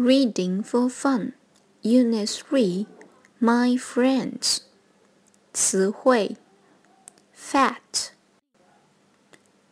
[0.00, 1.32] Reading for Fun,
[1.82, 2.86] Unit 3,
[3.40, 4.60] My Friends.
[5.52, 6.36] 词汇。
[7.32, 8.12] Fat,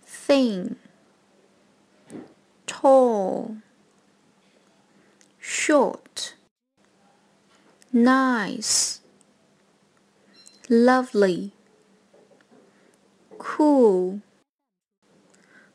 [0.04, 0.74] Thin,
[2.66, 3.58] Tall,
[5.38, 6.34] Short,
[7.92, 8.98] Nice,
[10.68, 11.52] Lovely,
[13.38, 14.22] Cool,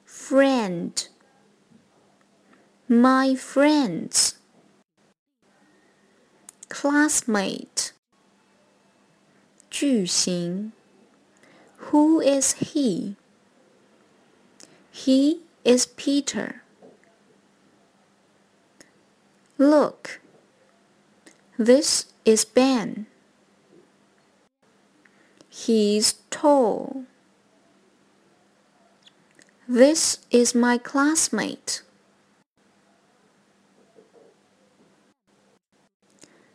[0.03, 1.07] Friend,
[2.89, 4.40] My friends
[6.81, 7.91] classmate
[9.69, 10.71] 句型
[11.91, 13.17] Who is he?
[14.89, 16.63] He is Peter.
[19.59, 20.21] Look,
[21.55, 23.05] this is Ben.
[25.49, 27.03] He's tall.
[29.67, 31.83] This is my classmate.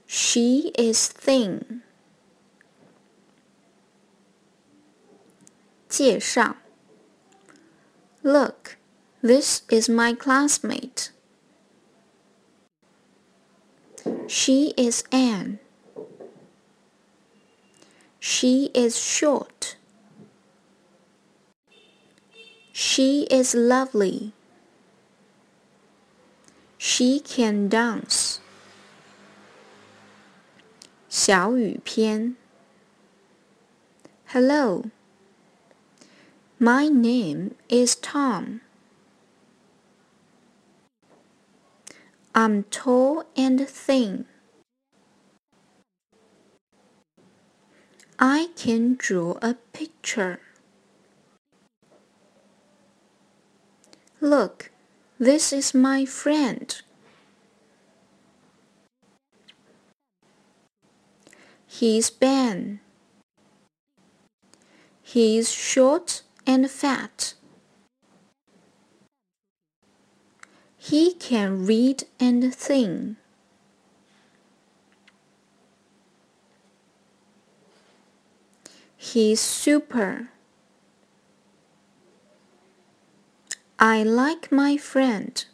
[0.06, 1.82] She is thin.
[5.88, 6.56] 介绍
[8.22, 8.76] Look,
[9.22, 11.12] this is my classmate.
[14.26, 15.58] She is Anne.
[18.18, 19.76] She is short.
[22.72, 24.32] She is lovely.
[26.76, 28.25] She can dance.
[31.25, 32.35] 小语篇
[34.27, 34.85] Hello,
[36.57, 38.61] my name is Tom.
[42.33, 44.25] I'm tall and thin.
[48.17, 50.39] I can draw a picture.
[54.21, 54.71] Look,
[55.19, 56.81] this is my friend.
[61.78, 62.80] He's Ben.
[65.02, 67.34] He's short and fat.
[70.78, 73.16] He can read and sing.
[78.96, 80.30] He's super.
[83.78, 85.44] I like my friend.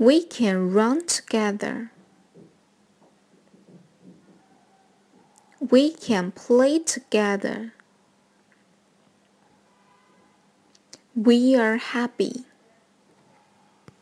[0.00, 1.92] We can run together.
[5.60, 7.74] We can play together.
[11.14, 12.46] We are happy.